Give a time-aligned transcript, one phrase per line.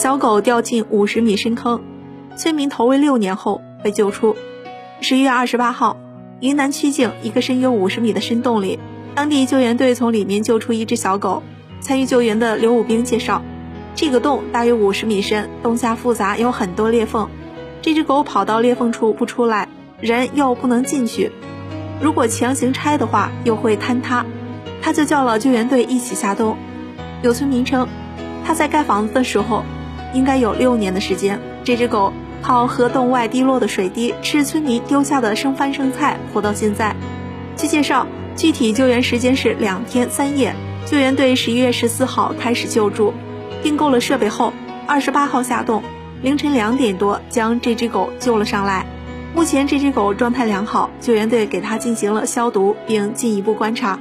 [0.00, 1.82] 小狗掉进五十米深坑，
[2.34, 4.34] 村民投喂六年后被救出。
[5.02, 5.98] 十一月二十八号，
[6.40, 8.78] 云南曲靖一个深有五十米的深洞里，
[9.14, 11.42] 当地救援队从里面救出一只小狗。
[11.82, 13.42] 参与救援的刘武兵介绍，
[13.94, 17.28] 这个洞大约五十米深，洞下复杂，有很多裂缝。
[17.82, 19.68] 这只狗跑到裂缝处不出来，
[20.00, 21.30] 人又不能进去，
[22.00, 24.24] 如果强行拆的话，又会坍塌。
[24.80, 26.56] 他就叫了救援队一起下洞。
[27.22, 27.86] 有村民称，
[28.46, 29.62] 他在盖房子的时候，
[30.12, 31.40] 应该有六年的时间。
[31.64, 36.94] 这只狗靠河洞外滴落的水滴，吃村民丢下的剩饭剩菜，活到现在。
[37.56, 40.54] 据介绍，具体救援时间是两天三夜。
[40.86, 43.12] 救援队十一月十四号开始救助，
[43.62, 44.52] 订购了设备后，
[44.86, 45.82] 二十八号下洞，
[46.22, 48.86] 凌晨两点多将这只狗救了上来。
[49.34, 53.98] 目前这只狗状态良好，救援队给它进行了消毒，并进一步观察。